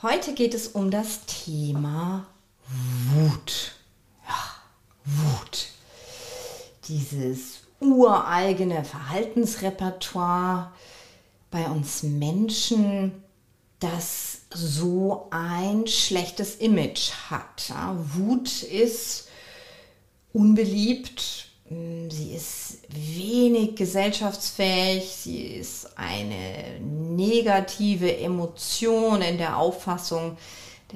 [0.00, 2.24] Heute geht es um das Thema
[3.10, 3.72] Wut.
[4.28, 4.44] Ja,
[5.04, 5.66] Wut.
[6.86, 10.72] Dieses ureigene Verhaltensrepertoire
[11.50, 13.24] bei uns Menschen,
[13.80, 17.68] das so ein schlechtes Image hat.
[17.68, 19.26] Ja, Wut ist
[20.32, 30.36] unbeliebt, sie ist wenig gesellschaftsfähig, sie ist eine negative Emotion in der Auffassung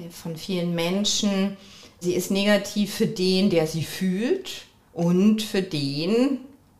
[0.09, 1.57] von vielen Menschen.
[1.99, 6.39] Sie ist negativ für den, der sie fühlt und für den,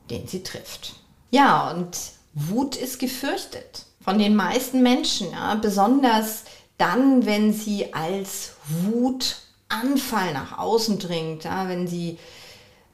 [0.09, 0.95] den sie trifft.
[1.29, 1.97] Ja, und
[2.33, 6.43] Wut ist gefürchtet von den meisten Menschen, ja, besonders
[6.77, 12.17] dann, wenn sie als Wutanfall nach außen dringt, ja, wenn sie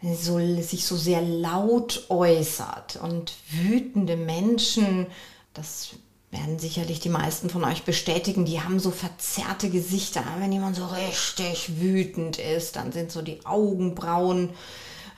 [0.01, 2.97] so, sich so sehr laut äußert.
[3.01, 5.07] Und wütende Menschen,
[5.53, 5.89] das
[6.31, 10.23] werden sicherlich die meisten von euch bestätigen, die haben so verzerrte Gesichter.
[10.39, 14.51] Wenn jemand so richtig wütend ist, dann sind so die Augenbrauen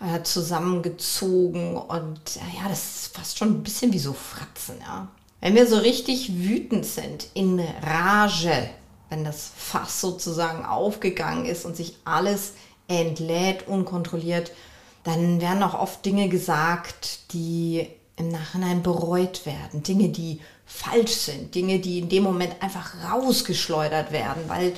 [0.02, 5.10] äh, zusammengezogen und äh, ja, das ist fast schon ein bisschen wie so Fratzen, ja.
[5.42, 8.70] Wenn wir so richtig wütend sind, in Rage,
[9.10, 12.54] wenn das Fass sozusagen aufgegangen ist und sich alles
[12.88, 14.52] entlädt, unkontrolliert,
[15.04, 19.84] dann werden auch oft Dinge gesagt, die im Nachhinein bereut werden.
[19.84, 24.74] Dinge, die falsch sind, Dinge, die in dem Moment einfach rausgeschleudert werden, weil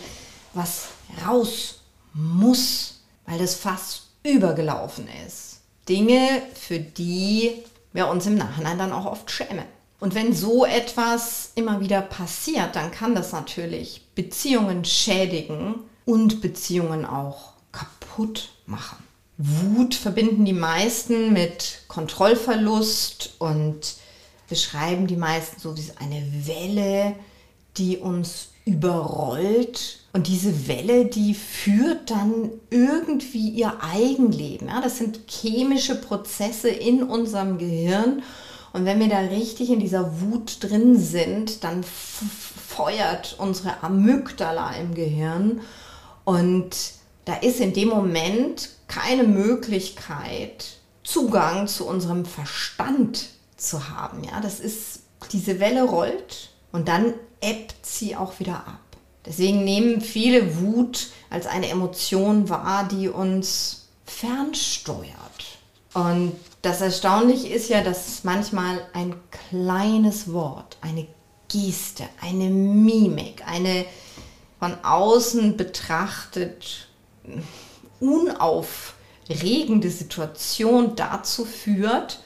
[0.53, 0.87] was
[1.27, 1.81] raus
[2.13, 5.59] muss, weil das fast übergelaufen ist.
[5.89, 7.51] Dinge, für die
[7.91, 9.65] wir uns im Nachhinein dann auch oft schämen.
[9.99, 15.75] Und wenn so etwas immer wieder passiert, dann kann das natürlich Beziehungen schädigen
[16.05, 18.97] und Beziehungen auch kaputt machen.
[19.37, 23.95] Wut verbinden die meisten mit Kontrollverlust und
[24.47, 27.15] beschreiben die meisten so wie eine Welle,
[27.77, 29.99] die uns überrollt.
[30.13, 34.67] Und diese Welle, die führt dann irgendwie ihr Eigenleben.
[34.67, 38.21] Ja, das sind chemische Prozesse in unserem Gehirn.
[38.73, 44.93] Und wenn wir da richtig in dieser Wut drin sind, dann feuert unsere Amygdala im
[44.93, 45.61] Gehirn.
[46.25, 46.75] Und
[47.25, 50.65] da ist in dem Moment keine Möglichkeit,
[51.03, 54.23] Zugang zu unserem Verstand zu haben.
[54.23, 55.01] Ja, das ist,
[55.31, 58.79] diese Welle rollt und dann ebbt sie auch wieder ab.
[59.25, 65.13] Deswegen nehmen viele Wut als eine Emotion wahr, die uns fernsteuert.
[65.93, 69.15] Und das Erstaunliche ist ja, dass manchmal ein
[69.49, 71.07] kleines Wort, eine
[71.47, 73.85] Geste, eine Mimik, eine
[74.59, 76.87] von außen betrachtet
[77.99, 82.19] unaufregende Situation dazu führt,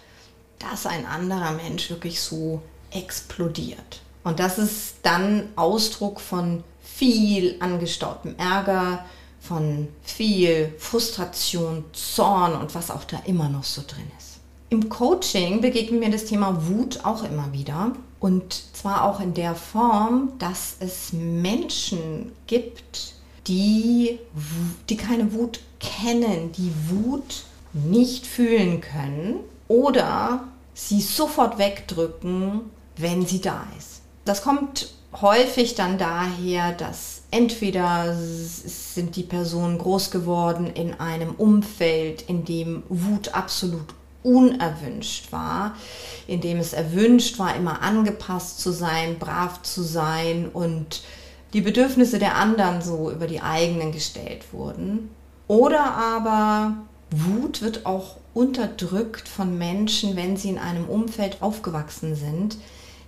[0.60, 4.02] dass ein anderer Mensch wirklich so explodiert.
[4.24, 9.06] Und das ist dann Ausdruck von viel angestautem Ärger,
[9.40, 14.40] von viel Frustration, Zorn und was auch da immer noch so drin ist.
[14.70, 17.94] Im Coaching begegnet mir das Thema Wut auch immer wieder.
[18.20, 23.14] Und zwar auch in der Form, dass es Menschen gibt,
[23.48, 24.20] die,
[24.90, 27.44] die keine Wut kennen, die Wut
[27.74, 32.62] nicht fühlen können oder sie sofort wegdrücken,
[32.96, 34.02] wenn sie da ist.
[34.26, 42.24] Das kommt häufig dann daher, dass entweder sind die Personen groß geworden in einem Umfeld,
[42.24, 43.94] in dem Wut absolut
[44.24, 45.76] unerwünscht war,
[46.28, 51.02] in dem es erwünscht war, immer angepasst zu sein, brav zu sein und
[51.54, 55.10] die Bedürfnisse der anderen so über die eigenen gestellt wurden.
[55.48, 56.78] Oder aber
[57.10, 62.58] Wut wird auch unterdrückt von Menschen, wenn sie in einem Umfeld aufgewachsen sind,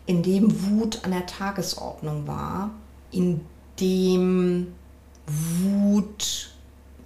[0.06, 2.72] in dem Wut an der Tagesordnung war,
[3.12, 3.42] in
[3.80, 4.74] dem
[5.28, 6.52] Wut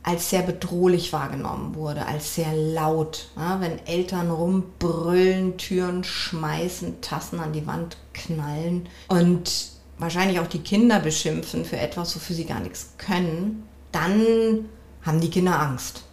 [0.03, 3.29] als sehr bedrohlich wahrgenommen wurde, als sehr laut.
[3.37, 9.71] Ja, wenn Eltern rumbrüllen, Türen schmeißen, Tassen an die Wand knallen und
[10.03, 14.69] wahrscheinlich auch die Kinder beschimpfen für etwas, wofür sie gar nichts können, dann
[15.01, 16.03] haben die Kinder Angst.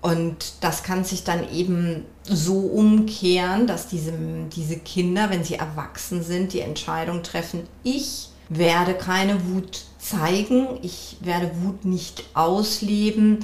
[0.00, 4.12] Und das kann sich dann eben so umkehren, dass diese,
[4.54, 11.16] diese Kinder, wenn sie erwachsen sind, die Entscheidung treffen, ich werde keine Wut zeigen, ich
[11.20, 13.38] werde Wut nicht ausleben,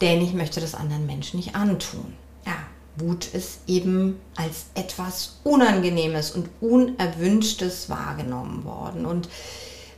[0.00, 2.12] denn ich möchte das anderen Menschen nicht antun.
[2.96, 9.06] Wut ist eben als etwas Unangenehmes und Unerwünschtes wahrgenommen worden.
[9.06, 9.28] Und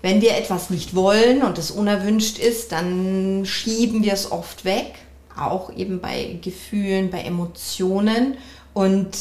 [0.03, 4.95] wenn wir etwas nicht wollen und es unerwünscht ist, dann schieben wir es oft weg,
[5.37, 8.37] auch eben bei Gefühlen, bei Emotionen.
[8.73, 9.17] Und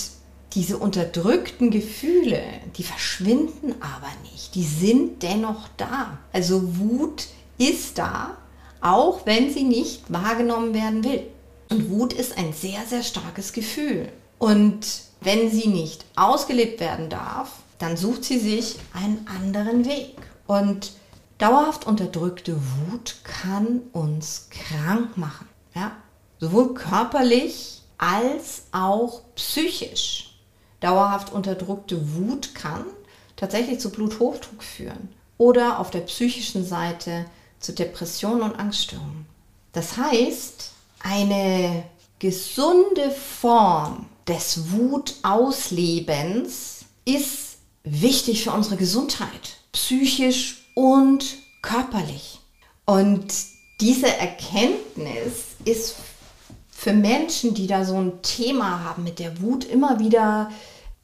[0.53, 2.41] diese unterdrückten Gefühle,
[2.77, 6.17] die verschwinden aber nicht, die sind dennoch da.
[6.31, 7.27] Also Wut
[7.57, 8.37] ist da,
[8.79, 11.23] auch wenn sie nicht wahrgenommen werden will.
[11.69, 14.11] Und Wut ist ein sehr, sehr starkes Gefühl.
[14.37, 14.85] Und
[15.21, 20.15] wenn sie nicht ausgelebt werden darf, dann sucht sie sich einen anderen Weg.
[20.47, 20.91] Und
[21.37, 25.47] dauerhaft unterdrückte Wut kann uns krank machen.
[25.73, 25.91] Ja?
[26.39, 30.35] Sowohl körperlich als auch psychisch.
[30.79, 32.85] Dauerhaft unterdrückte Wut kann
[33.35, 37.25] tatsächlich zu Bluthochdruck führen oder auf der psychischen Seite
[37.59, 39.25] zu Depressionen und Angststörungen.
[39.73, 40.71] Das heißt,
[41.05, 41.83] eine
[42.17, 51.23] gesunde Form des Wutauslebens ist wichtig für unsere Gesundheit, psychisch und
[51.61, 52.39] körperlich.
[52.85, 53.31] Und
[53.81, 55.97] diese Erkenntnis ist
[56.71, 60.49] für Menschen, die da so ein Thema haben mit der Wut, immer wieder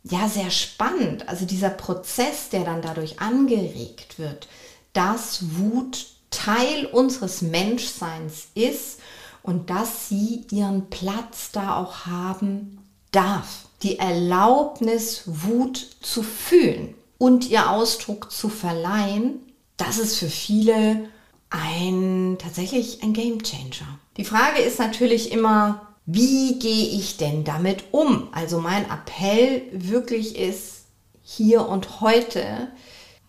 [0.04, 1.30] ja sehr spannend.
[1.30, 4.48] Also dieser Prozess, der dann dadurch angeregt wird,
[4.94, 8.98] dass Wut Teil unseres Menschseins ist
[9.44, 12.80] und dass sie ihren Platz da auch haben
[13.12, 13.66] darf.
[13.84, 19.40] Die Erlaubnis, Wut zu fühlen und ihr Ausdruck zu verleihen,
[19.78, 21.10] das ist für viele
[21.50, 24.00] ein tatsächlich ein Game Changer.
[24.18, 28.30] Die Frage ist natürlich immer, wie gehe ich denn damit um?
[28.32, 30.86] Also mein Appell wirklich ist
[31.24, 32.70] hier und heute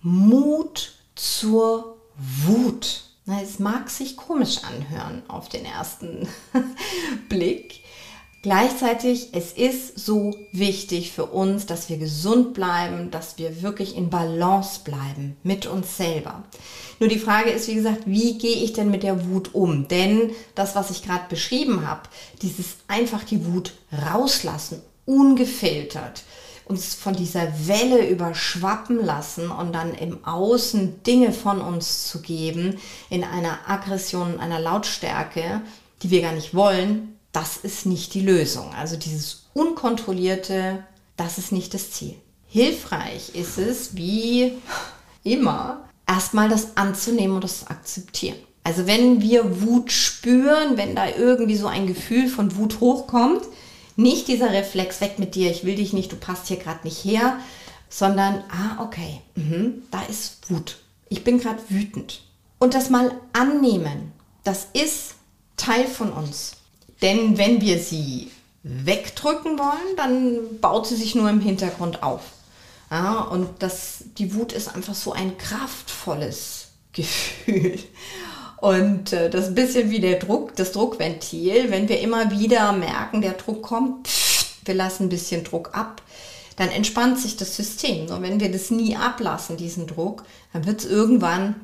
[0.01, 3.05] Mut zur Wut.
[3.27, 6.29] Es mag sich komisch anhören auf den ersten
[7.29, 7.81] Blick.
[8.43, 14.11] Gleichzeitig, es ist so wichtig für uns, dass wir gesund bleiben, dass wir wirklich in
[14.11, 16.43] Balance bleiben mit uns selber.
[16.99, 19.87] Nur die Frage ist, wie gesagt, wie gehe ich denn mit der Wut um?
[19.87, 22.09] Denn das, was ich gerade beschrieben habe,
[22.43, 26.25] dieses einfach die Wut rauslassen, ungefiltert,
[26.73, 32.79] uns von dieser Welle überschwappen lassen und dann im Außen Dinge von uns zu geben,
[33.11, 35.61] in einer Aggression, einer Lautstärke,
[36.03, 38.73] die wir gar nicht wollen, das ist nicht die Lösung.
[38.75, 40.83] Also dieses unkontrollierte,
[41.19, 42.15] das ist nicht das Ziel.
[42.49, 44.53] Hilfreich ist es, wie
[45.23, 48.37] immer, erstmal das anzunehmen und das zu akzeptieren.
[48.65, 53.43] Also wenn wir Wut spüren, wenn da irgendwie so ein Gefühl von Wut hochkommt,
[54.03, 57.05] nicht dieser Reflex weg mit dir, ich will dich nicht, du passt hier gerade nicht
[57.05, 57.39] her,
[57.89, 60.79] sondern, ah, okay, mh, da ist Wut.
[61.09, 62.23] Ich bin gerade wütend.
[62.59, 64.13] Und das mal annehmen,
[64.45, 65.15] das ist
[65.57, 66.53] Teil von uns.
[67.03, 68.31] Denn wenn wir sie
[68.63, 72.23] wegdrücken wollen, dann baut sie sich nur im Hintergrund auf.
[72.91, 77.79] Ja, und das, die Wut ist einfach so ein kraftvolles Gefühl.
[78.63, 81.73] Und äh, das ist ein bisschen wie der Druck, das Druckventil.
[81.73, 84.09] Wenn wir immer wieder merken, der Druck kommt,
[84.65, 86.01] wir lassen ein bisschen Druck ab,
[86.55, 88.09] dann entspannt sich das System.
[88.09, 90.23] Und wenn wir das nie ablassen, diesen Druck,
[90.53, 91.57] dann wird es irgendwann,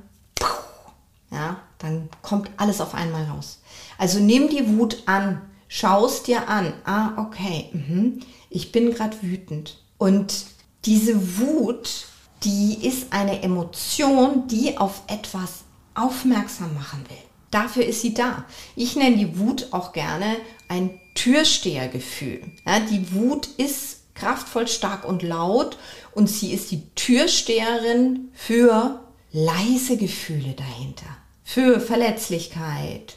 [1.31, 3.61] ja, dann kommt alles auf einmal raus.
[3.97, 9.79] Also nimm die Wut an, schaust dir an, ah, okay, mh, ich bin gerade wütend.
[9.99, 10.47] Und
[10.85, 12.07] diese Wut,
[12.43, 15.63] die ist eine Emotion, die auf etwas
[15.99, 17.17] aufmerksam machen will.
[17.51, 18.45] Dafür ist sie da.
[18.77, 20.37] Ich nenne die Wut auch gerne
[20.69, 22.43] ein Türstehergefühl.
[22.67, 25.79] Ja, die Wut ist kraftvoll, stark und laut
[26.13, 29.01] und sie ist die Türsteherin für
[29.33, 31.07] leise Gefühle dahinter,
[31.45, 33.17] für Verletzlichkeit,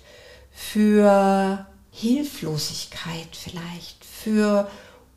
[0.52, 4.70] für Hilflosigkeit vielleicht, für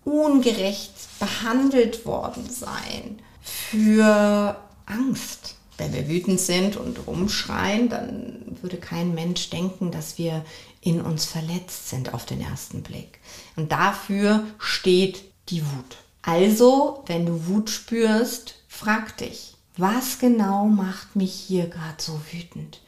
[0.04, 4.56] ungerecht behandelt worden sein, für
[4.86, 5.56] Angst.
[5.78, 10.44] Wenn wir wütend sind und rumschreien, dann würde kein Mensch denken, dass wir
[10.80, 13.18] in uns verletzt sind auf den ersten Blick.
[13.56, 15.96] Und dafür steht die Wut.
[16.22, 22.80] Also, wenn du Wut spürst, frag dich, was genau macht mich hier gerade so wütend?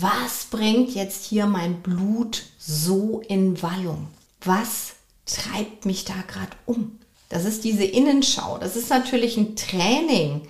[0.00, 4.08] was bringt jetzt hier mein Blut so in Wallung?
[4.42, 6.98] Was treibt mich da gerade um?
[7.28, 8.58] Das ist diese Innenschau.
[8.58, 10.42] Das ist natürlich ein Training.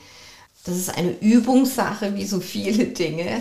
[0.67, 3.41] Das ist eine Übungssache, wie so viele Dinge,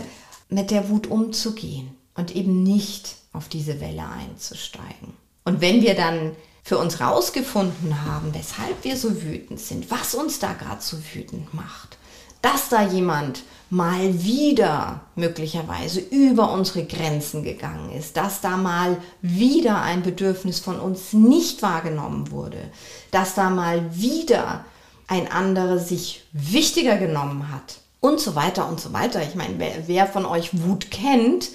[0.49, 5.13] mit der Wut umzugehen und eben nicht auf diese Welle einzusteigen.
[5.43, 6.31] Und wenn wir dann
[6.63, 11.53] für uns rausgefunden haben, weshalb wir so wütend sind, was uns da gerade so wütend
[11.53, 11.97] macht,
[12.41, 19.81] dass da jemand mal wieder möglicherweise über unsere Grenzen gegangen ist, dass da mal wieder
[19.81, 22.69] ein Bedürfnis von uns nicht wahrgenommen wurde,
[23.09, 24.63] dass da mal wieder
[25.07, 29.21] ein anderer sich wichtiger genommen hat und so weiter und so weiter.
[29.23, 31.49] Ich meine, wer, wer von euch Wut kennt,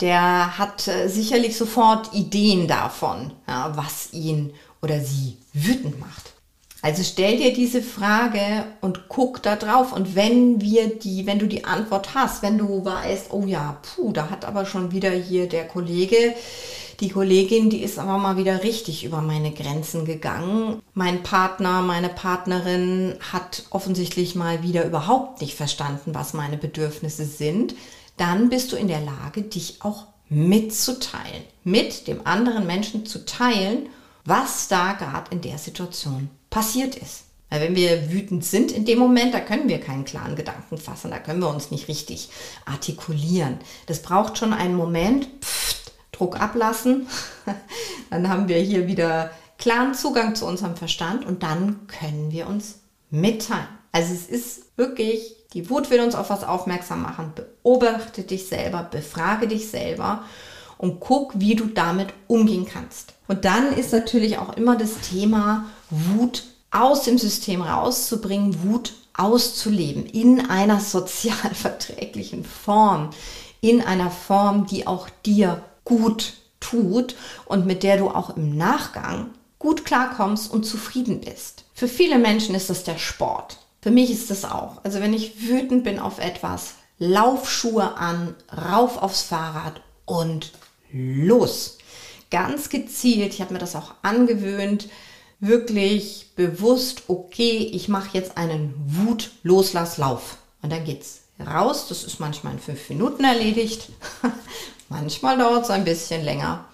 [0.00, 6.32] der hat äh, sicherlich sofort Ideen davon, ja, was ihn oder sie wütend macht.
[6.82, 9.92] Also stell dir diese Frage und guck da drauf.
[9.92, 14.12] Und wenn wir die, wenn du die Antwort hast, wenn du weißt, oh ja, puh,
[14.12, 16.34] da hat aber schon wieder hier der Kollege,
[17.00, 20.82] die Kollegin, die ist aber mal wieder richtig über meine Grenzen gegangen.
[20.94, 27.74] Mein Partner, meine Partnerin hat offensichtlich mal wieder überhaupt nicht verstanden, was meine Bedürfnisse sind.
[28.16, 33.88] Dann bist du in der Lage, dich auch mitzuteilen, mit dem anderen Menschen zu teilen,
[34.24, 37.24] was da gerade in der Situation passiert ist.
[37.48, 41.12] Weil wenn wir wütend sind in dem Moment, da können wir keinen klaren Gedanken fassen,
[41.12, 42.28] da können wir uns nicht richtig
[42.64, 43.58] artikulieren.
[43.86, 45.75] Das braucht schon einen Moment, pft,
[46.16, 47.06] Druck ablassen,
[48.10, 52.80] dann haben wir hier wieder klaren Zugang zu unserem Verstand und dann können wir uns
[53.10, 53.68] mitteilen.
[53.92, 57.32] Also es ist wirklich, die Wut will uns auf was aufmerksam machen.
[57.34, 60.22] Beobachte dich selber, befrage dich selber
[60.78, 63.14] und guck, wie du damit umgehen kannst.
[63.28, 70.04] Und dann ist natürlich auch immer das Thema Wut aus dem System rauszubringen, Wut auszuleben
[70.04, 73.10] in einer sozial verträglichen Form,
[73.60, 77.16] in einer Form, die auch dir gut tut
[77.46, 81.64] und mit der du auch im Nachgang gut klarkommst und zufrieden bist.
[81.72, 83.58] Für viele Menschen ist das der Sport.
[83.80, 84.84] Für mich ist das auch.
[84.84, 90.52] Also wenn ich wütend bin auf etwas, Laufschuhe an, rauf aufs Fahrrad und
[90.92, 91.78] los.
[92.30, 94.88] Ganz gezielt, ich habe mir das auch angewöhnt,
[95.40, 100.38] wirklich bewusst, okay, ich mache jetzt einen Wut-Loslasslauf.
[100.62, 101.86] Und dann geht's raus.
[101.88, 103.90] Das ist manchmal in fünf Minuten erledigt.
[104.88, 106.64] manchmal dauert es ein bisschen länger.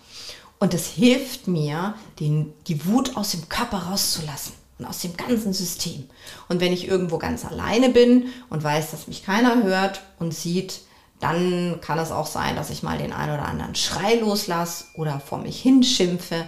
[0.58, 5.52] Und es hilft mir, den, die Wut aus dem Körper rauszulassen und aus dem ganzen
[5.52, 6.08] System.
[6.48, 10.82] Und wenn ich irgendwo ganz alleine bin und weiß, dass mich keiner hört und sieht,
[11.18, 15.20] dann kann es auch sein, dass ich mal den einen oder anderen Schrei loslasse oder
[15.20, 16.46] vor mich hinschimpfe.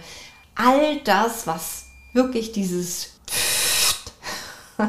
[0.55, 3.11] All das, was wirklich dieses,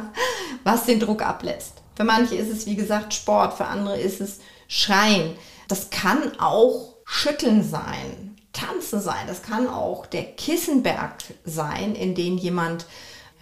[0.65, 1.75] was den Druck ablässt.
[1.97, 5.37] Für manche ist es, wie gesagt, Sport, für andere ist es Schreien.
[5.69, 12.39] Das kann auch Schütteln sein, Tanzen sein, das kann auch der Kissenberg sein, in den
[12.39, 12.87] jemand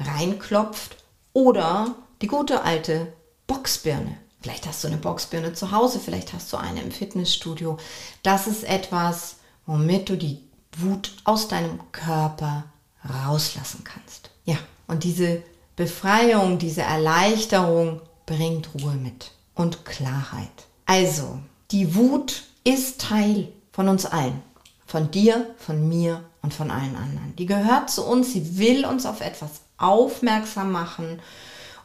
[0.01, 0.97] reinklopft
[1.33, 3.13] oder die gute alte
[3.47, 4.19] Boxbirne.
[4.41, 7.79] Vielleicht hast du eine Boxbirne zu Hause, vielleicht hast du eine im Fitnessstudio.
[8.23, 10.43] Das ist etwas, womit du die
[10.77, 12.65] Wut aus deinem Körper
[13.09, 14.31] rauslassen kannst.
[14.45, 15.43] Ja, und diese
[15.77, 20.67] Befreiung, diese Erleichterung bringt Ruhe mit und Klarheit.
[20.87, 21.39] Also,
[21.75, 24.41] die Wut ist Teil von uns allen.
[24.87, 27.35] Von dir, von mir und von allen anderen.
[27.37, 31.21] Die gehört zu uns, sie will uns auf etwas aufmerksam machen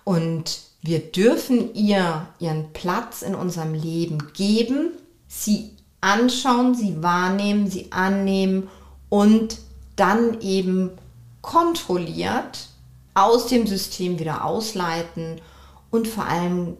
[0.03, 4.91] und wir dürfen ihr ihren Platz in unserem Leben geben,
[5.27, 8.69] sie anschauen, sie wahrnehmen, sie annehmen
[9.10, 9.58] und
[9.96, 10.91] dann eben
[11.41, 12.67] kontrolliert
[13.15, 15.41] aus dem System wieder ausleiten
[15.89, 16.77] und vor allem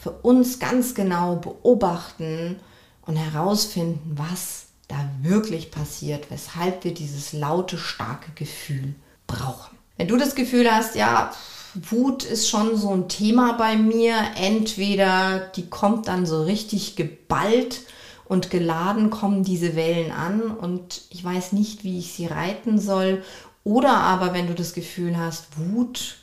[0.00, 2.60] für uns ganz genau beobachten
[3.06, 8.94] und herausfinden, was da wirklich passiert, weshalb wir dieses laute, starke Gefühl
[9.26, 9.76] brauchen.
[9.96, 11.32] Wenn du das Gefühl hast, ja,
[11.74, 14.16] Wut ist schon so ein Thema bei mir.
[14.36, 17.82] Entweder die kommt dann so richtig geballt
[18.26, 23.22] und geladen kommen diese Wellen an und ich weiß nicht, wie ich sie reiten soll.
[23.64, 26.16] Oder aber wenn du das Gefühl hast, Wut,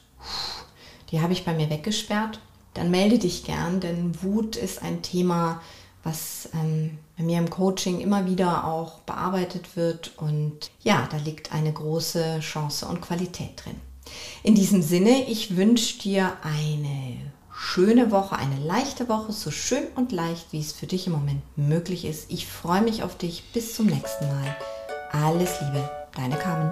[1.11, 2.39] die habe ich bei mir weggesperrt,
[2.73, 5.61] dann melde dich gern, denn Wut ist ein Thema,
[6.03, 10.13] was ähm, bei mir im Coaching immer wieder auch bearbeitet wird.
[10.17, 13.75] Und ja, da liegt eine große Chance und Qualität drin.
[14.43, 17.17] In diesem Sinne, ich wünsche dir eine
[17.53, 21.41] schöne Woche, eine leichte Woche, so schön und leicht, wie es für dich im Moment
[21.57, 22.31] möglich ist.
[22.31, 23.43] Ich freue mich auf dich.
[23.53, 24.55] Bis zum nächsten Mal.
[25.11, 26.71] Alles Liebe, deine Carmen.